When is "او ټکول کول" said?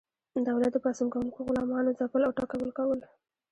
2.25-2.99